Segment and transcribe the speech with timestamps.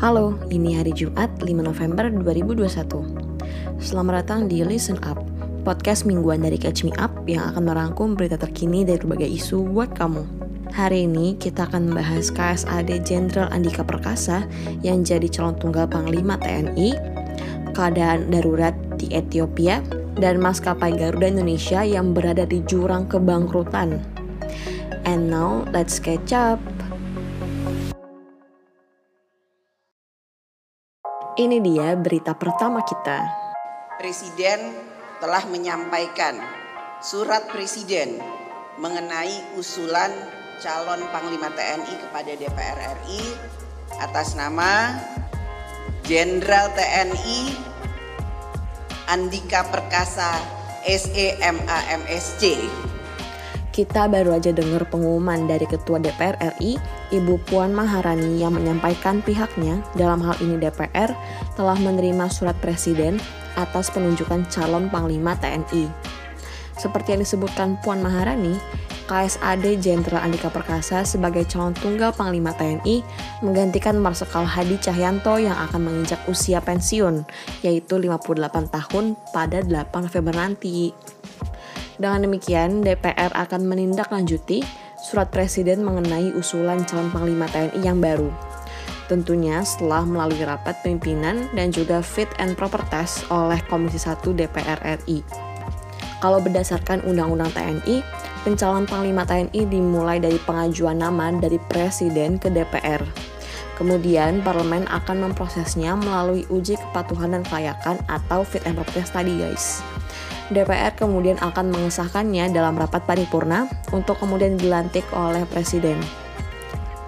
[0.00, 2.64] Halo, ini hari Jumat 5 November 2021.
[3.84, 5.20] Selamat datang di Listen Up,
[5.60, 9.92] podcast mingguan dari Catch Me Up yang akan merangkum berita terkini dari berbagai isu buat
[9.92, 10.24] kamu.
[10.72, 14.48] Hari ini kita akan membahas KSAD Jenderal Andika Perkasa
[14.80, 16.96] yang jadi calon tunggal Panglima TNI,
[17.76, 19.84] keadaan darurat di Ethiopia,
[20.16, 24.00] dan maskapai Garuda Indonesia yang berada di jurang kebangkrutan.
[25.04, 26.56] And now, let's catch up.
[31.40, 33.24] Ini dia berita pertama kita.
[33.96, 34.76] Presiden
[35.24, 36.36] telah menyampaikan
[37.00, 38.20] surat presiden
[38.76, 40.12] mengenai usulan
[40.60, 43.24] calon Panglima TNI kepada DPR RI
[44.04, 45.00] atas nama
[46.04, 47.56] Jenderal TNI
[49.08, 50.36] Andika Perkasa
[50.84, 52.68] SEMAMSC
[53.70, 56.74] kita baru aja dengar pengumuman dari Ketua DPR RI,
[57.10, 61.10] Ibu Puan Maharani yang menyampaikan pihaknya, dalam hal ini DPR,
[61.58, 63.18] telah menerima surat Presiden
[63.58, 65.90] atas penunjukan calon Panglima TNI.
[66.78, 68.56] Seperti yang disebutkan Puan Maharani,
[69.10, 73.02] KSAD Jenderal Andika Perkasa sebagai calon tunggal Panglima TNI
[73.42, 77.26] menggantikan Marsikal Hadi Cahyanto yang akan menginjak usia pensiun,
[77.66, 80.94] yaitu 58 tahun pada 8 November nanti.
[82.00, 84.64] Dengan demikian, DPR akan menindaklanjuti
[85.10, 88.30] surat presiden mengenai usulan calon panglima TNI yang baru.
[89.10, 94.78] Tentunya setelah melalui rapat pimpinan dan juga fit and proper test oleh Komisi 1 DPR
[95.02, 95.26] RI.
[96.22, 98.06] Kalau berdasarkan Undang-Undang TNI,
[98.46, 103.02] pencalon Panglima TNI dimulai dari pengajuan nama dari Presiden ke DPR.
[103.74, 109.32] Kemudian parlemen akan memprosesnya melalui uji kepatuhan dan kelayakan atau fit and proper test tadi
[109.40, 109.82] guys.
[110.50, 115.98] DPR kemudian akan mengesahkannya dalam rapat paripurna untuk kemudian dilantik oleh Presiden.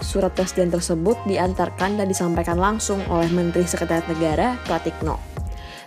[0.02, 5.18] Surat Presiden tersebut diantarkan dan disampaikan langsung oleh Menteri Sekretaris Negara Pratikno.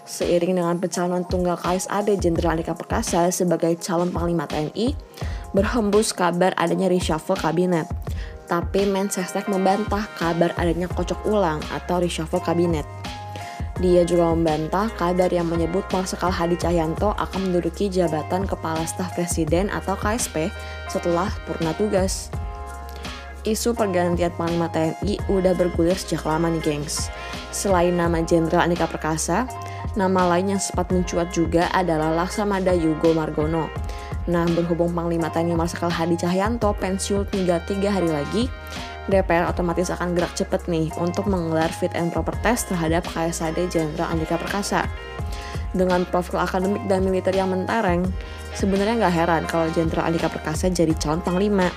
[0.06, 4.94] Seiring dengan pencalonan tunggal KSAD Jenderal Andika Perkasa sebagai calon Panglima TNI,
[5.52, 7.90] berhembus kabar adanya reshuffle kabinet.
[8.46, 12.86] Tapi Mensesnek membantah kabar adanya kocok ulang atau reshuffle kabinet.
[13.84, 19.68] Dia juga membantah kabar yang menyebut Marsikal Hadi Cahyanto akan menduduki jabatan Kepala Staf Presiden
[19.68, 20.48] atau KSP
[20.88, 22.32] setelah purna tugas.
[23.44, 27.12] Isu pergantian Panglima TNI udah bergulir sejak lama nih gengs.
[27.52, 29.44] Selain nama Jenderal Andika Perkasa,
[30.00, 33.68] nama lain yang sempat mencuat juga adalah Laksamada Yugo Margono.
[34.26, 38.50] Nah, berhubung Panglima TNI Marsikal Hadi Cahyanto pensiun tinggal tiga hari lagi,
[39.06, 44.10] DPR otomatis akan gerak cepat nih untuk menggelar fit and proper test terhadap KSAD Jenderal
[44.10, 44.90] Andika Perkasa.
[45.76, 48.08] Dengan profil akademik dan militer yang mentereng,
[48.58, 51.70] sebenarnya nggak heran kalau Jenderal Andika Perkasa jadi calon panglima.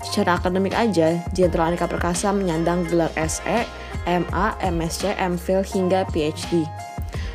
[0.00, 3.68] Secara akademik aja, Jenderal Andika Perkasa menyandang gelar SE,
[4.08, 6.64] MA, MSc, MPhil hingga PhD.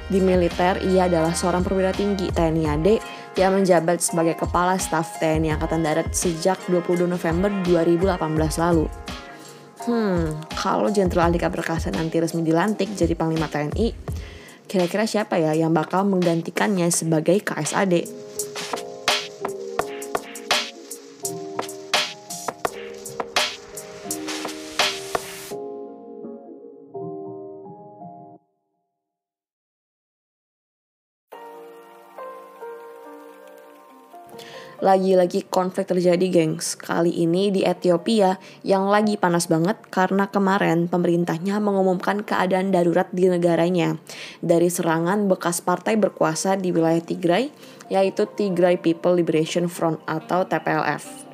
[0.08, 2.88] Di militer, ia adalah seorang perwira tinggi TNI AD
[3.38, 8.18] yang menjabat sebagai Kepala Staf TNI Angkatan Darat sejak 22 November 2018
[8.64, 8.88] lalu.
[9.88, 13.96] Hmm, kalau Jenderal Andika Perkasa nanti resmi dilantik jadi Panglima TNI,
[14.68, 18.28] kira-kira siapa ya yang bakal menggantikannya sebagai KSAD?
[34.78, 36.78] Lagi-lagi konflik terjadi gengs.
[36.78, 43.26] Kali ini di Ethiopia yang lagi panas banget karena kemarin pemerintahnya mengumumkan keadaan darurat di
[43.26, 43.98] negaranya.
[44.46, 47.50] Dari serangan bekas partai berkuasa di wilayah Tigray
[47.90, 51.28] yaitu Tigray People Liberation Front atau TPLF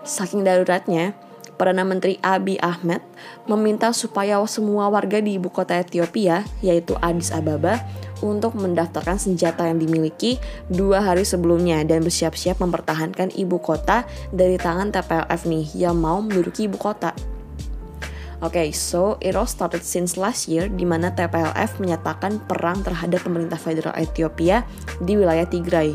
[0.00, 1.12] Saking daruratnya,
[1.60, 3.04] Perdana Menteri Abiy Ahmed
[3.44, 7.84] meminta supaya semua warga di ibu kota Ethiopia, yaitu Addis Ababa,
[8.24, 10.40] untuk mendaftarkan senjata yang dimiliki
[10.72, 16.64] dua hari sebelumnya dan bersiap-siap mempertahankan ibu kota dari tangan TPLF nih yang mau menduduki
[16.64, 17.12] ibu kota.
[18.40, 23.20] Oke, okay, so it all started since last year di mana TPLF menyatakan perang terhadap
[23.20, 24.64] pemerintah federal Ethiopia
[25.04, 25.92] di wilayah Tigray.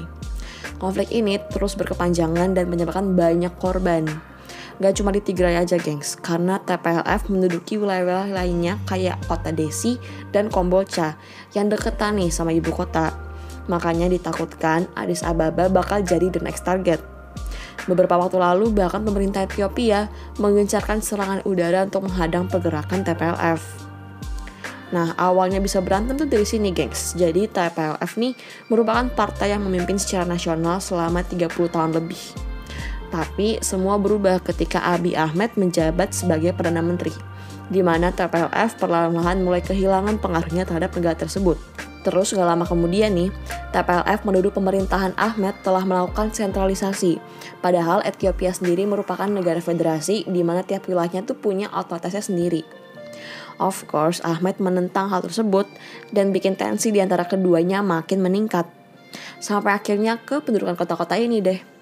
[0.78, 4.35] Konflik ini terus berkepanjangan dan menyebabkan banyak korban.
[4.76, 9.96] Gak cuma di Tigray aja gengs, karena TPLF menduduki wilayah-wilayah lainnya kayak kota Desi
[10.36, 11.16] dan Kombolcha
[11.56, 13.16] yang deketan nih sama ibu kota.
[13.72, 17.00] Makanya ditakutkan Addis Ababa bakal jadi the next target.
[17.88, 20.12] Beberapa waktu lalu bahkan pemerintah Ethiopia
[20.44, 23.62] menggencarkan serangan udara untuk menghadang pergerakan TPLF.
[24.94, 27.18] Nah, awalnya bisa berantem tuh dari sini, gengs.
[27.18, 28.34] Jadi, TPLF nih
[28.70, 32.55] merupakan partai yang memimpin secara nasional selama 30 tahun lebih.
[33.16, 37.16] Tapi semua berubah ketika Abiy Ahmed menjabat sebagai Perdana Menteri,
[37.72, 41.56] di mana TPLF perlahan-lahan mulai kehilangan pengaruhnya terhadap negara tersebut.
[42.04, 43.32] Terus gak lama kemudian nih,
[43.72, 47.16] TPLF menuduh pemerintahan Ahmed telah melakukan sentralisasi.
[47.64, 52.68] Padahal Ethiopia sendiri merupakan negara federasi di mana tiap wilayahnya tuh punya otoritasnya sendiri.
[53.64, 55.72] Of course, Ahmed menentang hal tersebut
[56.12, 58.68] dan bikin tensi di antara keduanya makin meningkat.
[59.40, 61.75] Sampai akhirnya ke pendudukan kota-kota ini deh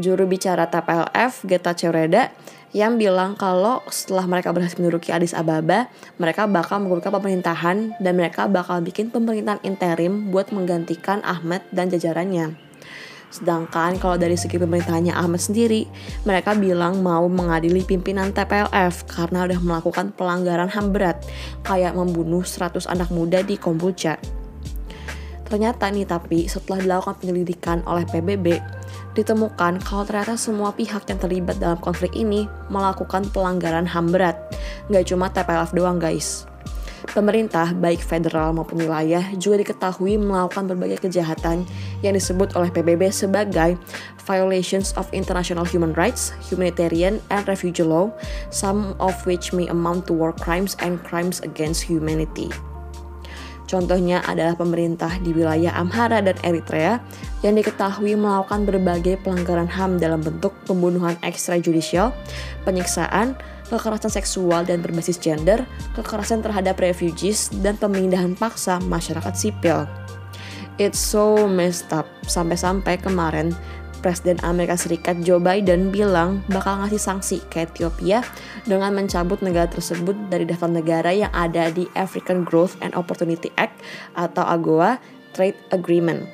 [0.00, 2.32] juru bicara TPLF Getachew Reda
[2.72, 8.48] yang bilang kalau setelah mereka berhasil menduduki Addis Ababa, mereka bakal mengukuhkan pemerintahan dan mereka
[8.48, 12.56] bakal bikin pemerintahan interim buat menggantikan Ahmed dan jajarannya.
[13.32, 15.88] Sedangkan kalau dari segi pemerintahannya Ahmed sendiri,
[16.24, 21.24] mereka bilang mau mengadili pimpinan TPLF karena udah melakukan pelanggaran HAM berat,
[21.64, 24.16] kayak membunuh 100 anak muda di Kombucha.
[25.48, 28.80] Ternyata nih tapi setelah dilakukan penyelidikan oleh PBB,
[29.12, 34.36] ditemukan kalau ternyata semua pihak yang terlibat dalam konflik ini melakukan pelanggaran HAM berat.
[34.88, 36.48] Nggak cuma TPLF doang guys.
[37.02, 41.66] Pemerintah, baik federal maupun wilayah, juga diketahui melakukan berbagai kejahatan
[42.00, 43.74] yang disebut oleh PBB sebagai
[44.22, 48.08] violations of international human rights, humanitarian, and refugee law,
[48.54, 52.48] some of which may amount to war crimes and crimes against humanity.
[53.72, 57.00] Contohnya adalah pemerintah di wilayah Amhara dan Eritrea
[57.40, 62.12] yang diketahui melakukan berbagai pelanggaran HAM dalam bentuk pembunuhan extrajudicial,
[62.68, 63.32] penyiksaan,
[63.72, 65.64] kekerasan seksual dan berbasis gender,
[65.96, 69.88] kekerasan terhadap refugees, dan pemindahan paksa masyarakat sipil.
[70.76, 73.56] It's so messed up, sampai-sampai kemarin
[74.02, 78.26] Presiden Amerika Serikat Joe Biden bilang bakal ngasih sanksi ke Ethiopia
[78.66, 83.78] dengan mencabut negara tersebut dari daftar negara yang ada di African Growth and Opportunity Act
[84.18, 84.98] atau AGOA
[85.32, 86.26] Trade Agreement.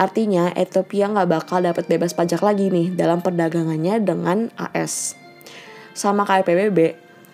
[0.00, 5.18] Artinya Ethiopia nggak bakal dapat bebas pajak lagi nih dalam perdagangannya dengan AS.
[5.92, 6.78] Sama kayak PBB,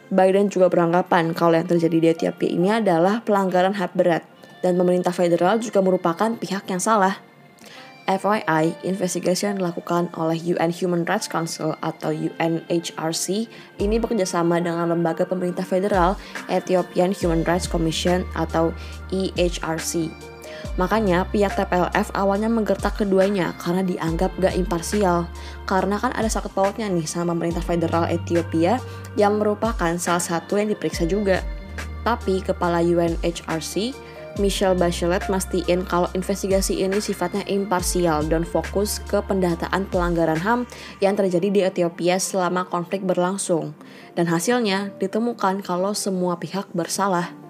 [0.09, 4.25] Biden juga beranggapan kalau yang terjadi di Ethiopia ini adalah pelanggaran HAM berat
[4.65, 7.34] dan pemerintah federal juga merupakan pihak yang salah.
[8.05, 13.49] FYI, investigasi yang dilakukan oleh UN Human Rights Council atau UNHRC
[13.81, 16.21] ini bekerjasama dengan lembaga pemerintah federal
[16.53, 18.77] Ethiopian Human Rights Commission atau
[19.09, 20.13] EHRC.
[20.75, 25.31] Makanya pihak TPLF awalnya menggertak keduanya karena dianggap gak imparsial.
[25.65, 28.83] Karena kan ada sakit pautnya nih sama pemerintah federal Ethiopia
[29.15, 31.41] yang merupakan salah satu yang diperiksa juga.
[32.03, 33.97] Tapi kepala UNHRC
[34.43, 40.67] Michelle Bachelet mastiin kalau investigasi ini sifatnya imparsial dan fokus ke pendataan pelanggaran HAM
[40.99, 43.79] yang terjadi di Ethiopia selama konflik berlangsung.
[44.19, 47.44] Dan hasilnya ditemukan kalau semua pihak bersalah.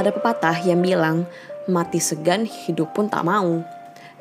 [0.00, 1.28] Ada pepatah yang bilang,
[1.68, 3.60] mati segan, hidup pun tak mau.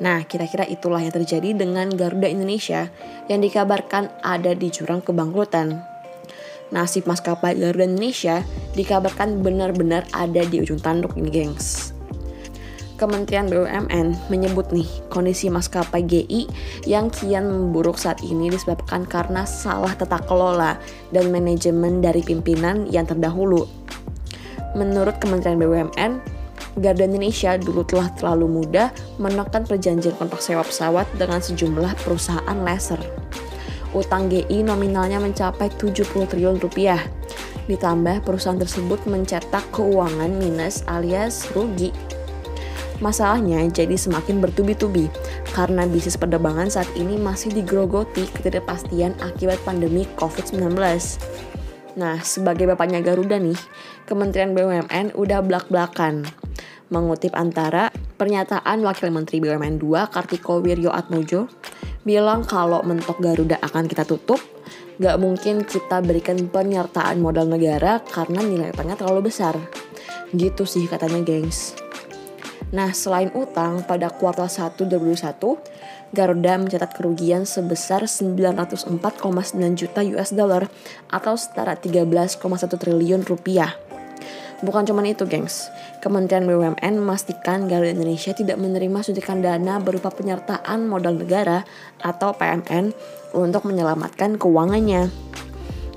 [0.03, 2.91] Nah, kira-kira itulah yang terjadi dengan Garuda Indonesia
[3.31, 5.79] yang dikabarkan ada di jurang kebangkrutan.
[6.75, 8.43] Nasib maskapai Garuda Indonesia
[8.75, 11.95] dikabarkan benar-benar ada di ujung tanduk ini, gengs.
[12.99, 16.51] Kementerian BUMN menyebut nih kondisi maskapai GI
[16.91, 20.75] yang kian memburuk saat ini disebabkan karena salah tata kelola
[21.15, 23.78] dan manajemen dari pimpinan yang terdahulu
[24.77, 26.21] Menurut Kementerian BUMN,
[26.77, 33.01] Garuda Indonesia dulu telah terlalu mudah menekan perjanjian kontrak sewa pesawat dengan sejumlah perusahaan laser.
[33.89, 37.01] Utang GI nominalnya mencapai 70 triliun rupiah.
[37.65, 41.89] Ditambah perusahaan tersebut mencetak keuangan minus alias rugi.
[43.01, 45.07] Masalahnya jadi semakin bertubi-tubi
[45.55, 50.75] karena bisnis penerbangan saat ini masih digrogoti ketidakpastian akibat pandemi COVID-19.
[51.97, 53.57] Nah, sebagai bapaknya Garuda nih,
[54.05, 56.27] Kementerian BUMN udah belak-belakan.
[56.89, 61.47] Mengutip antara pernyataan Wakil Menteri BUMN 2 Kartiko Wiryo Atmojo
[62.03, 64.41] bilang kalau mentok Garuda akan kita tutup,
[64.99, 69.55] gak mungkin kita berikan penyertaan modal negara karena nilai utangnya terlalu besar.
[70.35, 71.78] Gitu sih katanya gengs.
[72.69, 75.57] Nah, selain utang, pada kuartal 1 2021,
[76.13, 79.09] Garuda mencatat kerugian sebesar 904,9
[79.73, 80.69] juta US dollar
[81.09, 82.37] atau setara 13,1
[82.77, 83.73] triliun rupiah.
[84.61, 85.71] Bukan cuma itu, gengs.
[86.03, 91.65] Kementerian BUMN memastikan Garuda Indonesia tidak menerima suntikan dana berupa penyertaan modal negara
[92.03, 92.93] atau PMN
[93.33, 95.09] untuk menyelamatkan keuangannya.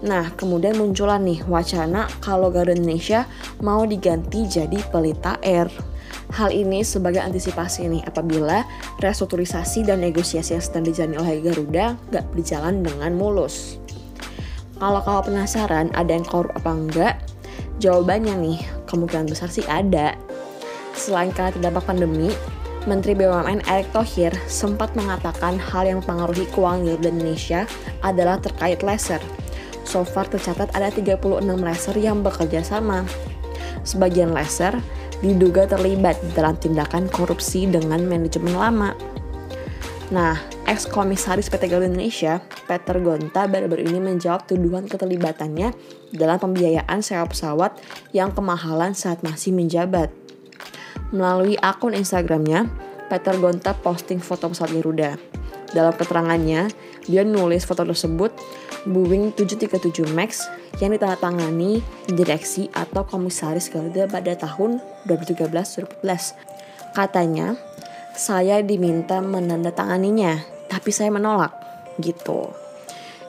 [0.03, 3.29] Nah, kemudian munculan nih wacana kalau Garuda Indonesia
[3.61, 5.92] mau diganti jadi Pelita Air.
[6.33, 8.65] Hal ini sebagai antisipasi nih apabila
[9.05, 13.77] restrukturisasi dan negosiasi yang sedang dijalani oleh Garuda gak berjalan dengan mulus.
[14.81, 17.15] Kalau kau penasaran ada yang korup apa enggak,
[17.85, 18.59] jawabannya nih
[18.89, 20.17] kemungkinan besar sih ada.
[20.97, 22.33] Selain karena terdampak pandemi,
[22.89, 27.61] Menteri BUMN Erick Thohir sempat mengatakan hal yang mempengaruhi keuangan Garuda Indonesia
[28.03, 29.21] adalah terkait laser.
[29.85, 33.07] So far tercatat ada 36 laser yang bekerja sama.
[33.87, 34.81] Sebagian laser
[35.23, 38.91] diduga terlibat dalam tindakan korupsi dengan manajemen lama.
[40.13, 40.37] Nah,
[40.69, 45.73] ex-komisaris PT Garuda Indonesia, Peter Gonta baru-baru ini menjawab tuduhan keterlibatannya
[46.13, 47.81] dalam pembiayaan sewa pesawat
[48.13, 50.13] yang kemahalan saat masih menjabat.
[51.17, 52.69] Melalui akun Instagramnya,
[53.09, 55.17] Peter Gonta posting foto pesawat Garuda.
[55.73, 56.69] Dalam keterangannya,
[57.07, 58.31] dia nulis foto tersebut
[58.83, 60.51] Boeing 737 MAX
[60.83, 66.93] yang ditandatangani direksi atau komisaris Garuda pada tahun 2013-2014.
[66.93, 67.55] Katanya,
[68.13, 71.55] saya diminta menandatanganinya, tapi saya menolak,
[72.03, 72.51] gitu.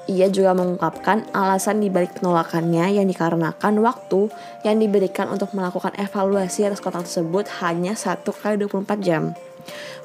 [0.03, 4.27] Ia juga mengungkapkan alasan dibalik penolakannya yang dikarenakan waktu
[4.68, 9.32] yang diberikan untuk melakukan evaluasi atas kontrak tersebut hanya 1 kali 24 jam.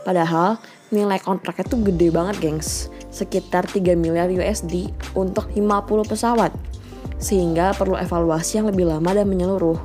[0.07, 0.63] Padahal
[0.95, 6.53] nilai kontraknya tuh gede banget gengs, sekitar 3 miliar USD untuk 50 pesawat.
[7.19, 9.79] Sehingga perlu evaluasi yang lebih lama dan menyeluruh.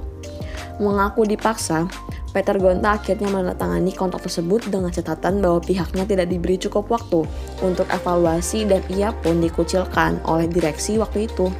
[0.77, 1.85] Mengaku dipaksa,
[2.33, 7.29] Peter Gonta akhirnya menandatangani kontrak tersebut dengan catatan bahwa pihaknya tidak diberi cukup waktu
[7.61, 11.53] untuk evaluasi dan ia pun dikucilkan oleh direksi waktu itu.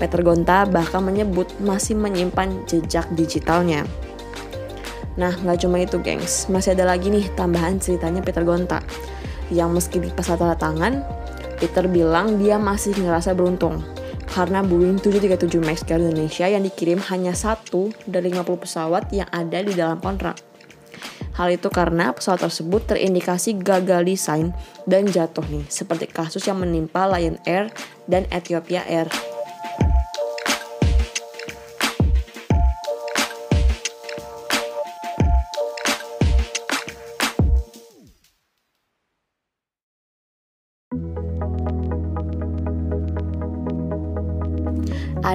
[0.00, 3.84] Peter Gonta bahkan menyebut masih menyimpan jejak digitalnya.
[5.14, 6.50] Nah, nggak cuma itu, gengs.
[6.50, 8.82] Masih ada lagi nih tambahan ceritanya Peter Gonta.
[9.52, 11.04] Yang meski pas tanda tangan,
[11.60, 13.84] Peter bilang dia masih ngerasa beruntung
[14.34, 19.62] karena Boeing 737 MAX Garuda Indonesia yang dikirim hanya satu dari 50 pesawat yang ada
[19.62, 20.40] di dalam kontrak.
[21.34, 24.50] Hal itu karena pesawat tersebut terindikasi gagal desain
[24.86, 27.70] dan jatuh nih, seperti kasus yang menimpa Lion Air
[28.06, 29.10] dan Ethiopia Air.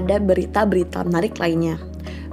[0.09, 1.77] Ada berita-berita menarik lainnya.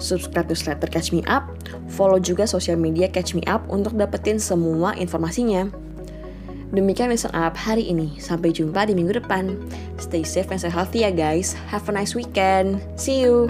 [0.01, 1.45] Subscribe newsletter Catch Me Up,
[1.93, 5.69] follow juga sosial media Catch Me Up untuk dapetin semua informasinya.
[6.73, 8.17] Demikian Listen Up hari ini.
[8.19, 9.55] Sampai jumpa di minggu depan.
[10.03, 11.55] Stay safe and stay healthy ya guys.
[11.71, 12.83] Have a nice weekend.
[12.99, 13.47] See you.